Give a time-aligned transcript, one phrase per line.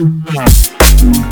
[0.00, 1.29] Yeah.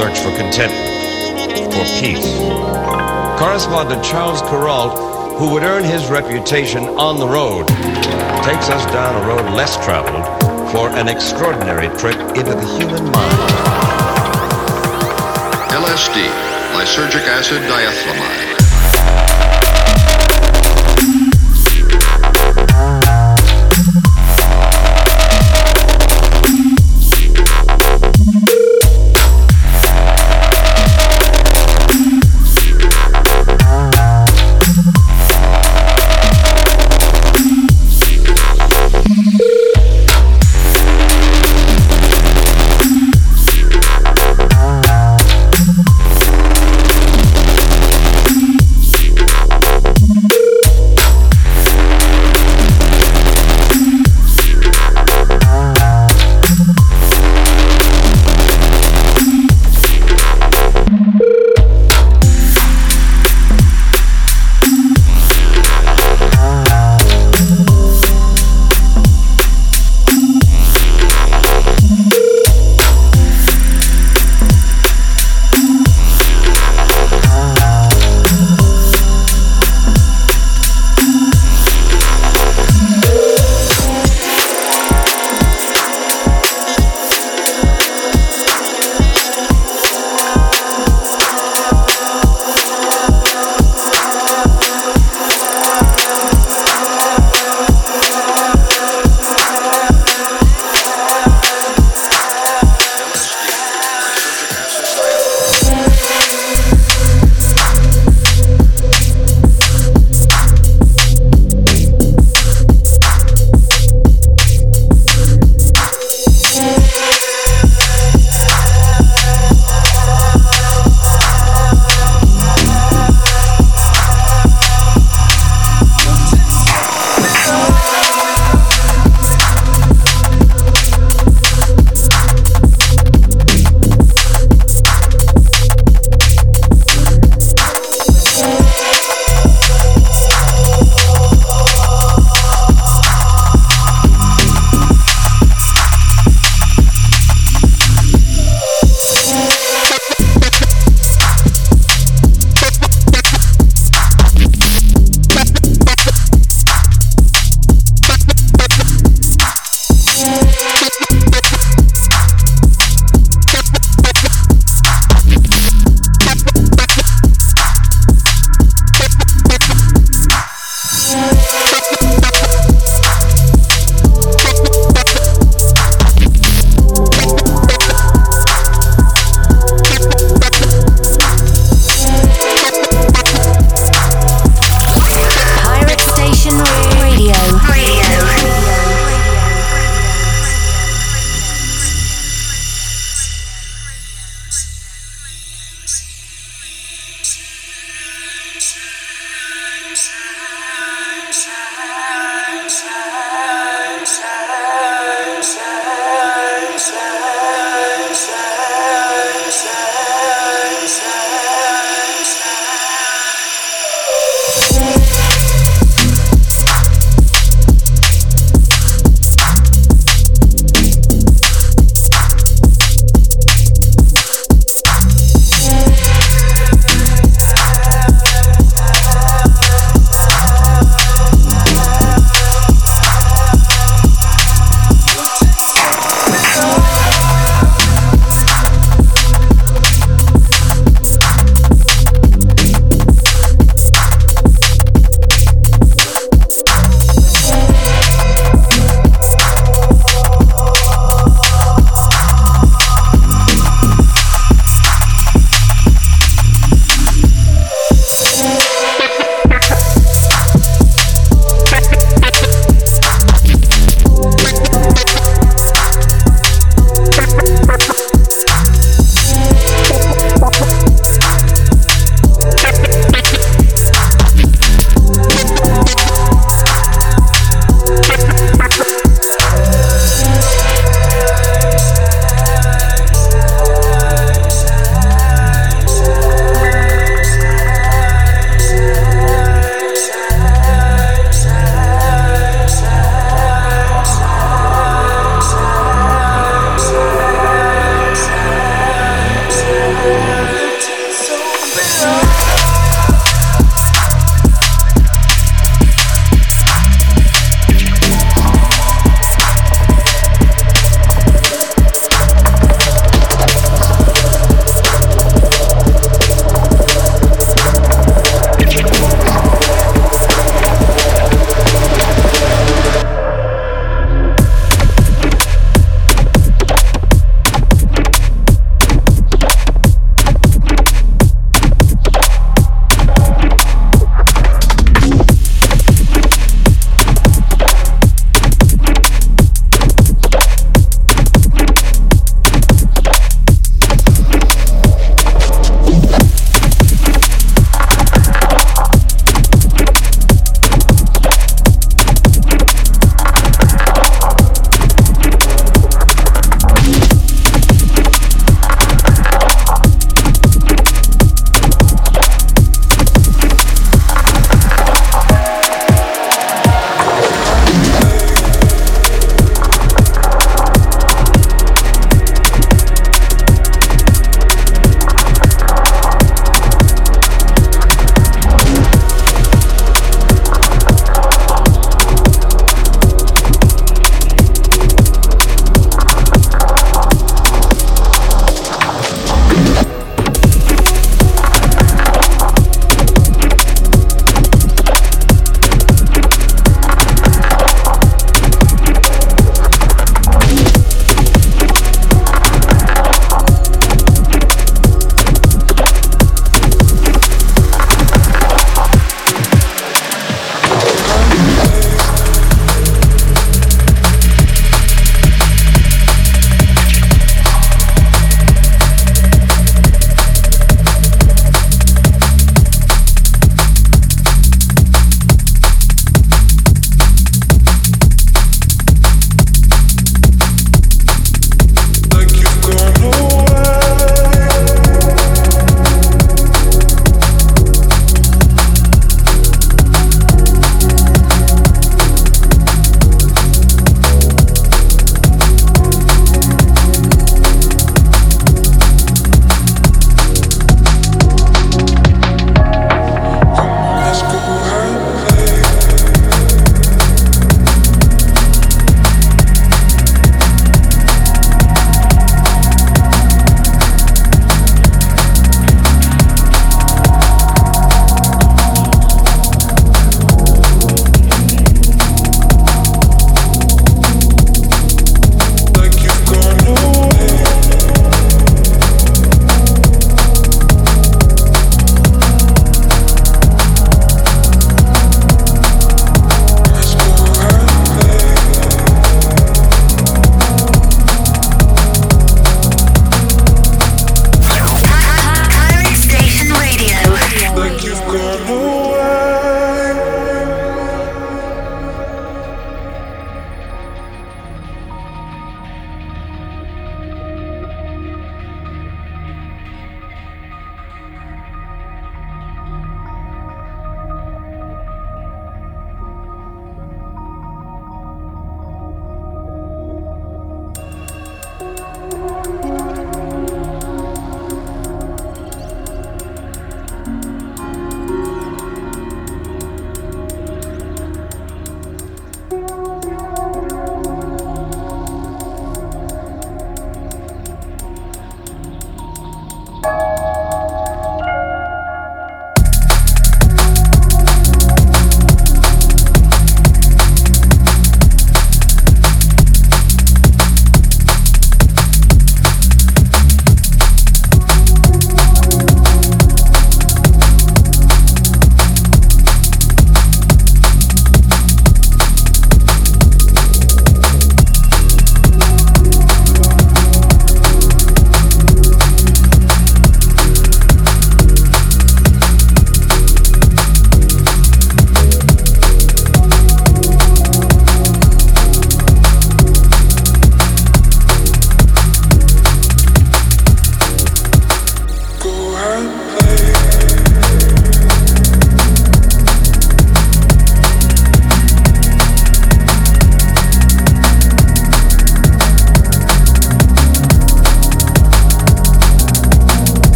[0.00, 2.32] Search for contentment, for peace.
[3.38, 4.96] Correspondent Charles Kuralt,
[5.36, 7.68] who would earn his reputation on the road,
[8.42, 10.24] takes us down a road less traveled
[10.72, 13.40] for an extraordinary trip into the human mind.
[15.68, 16.16] LSD,
[16.72, 18.49] lysergic acid diethylamide.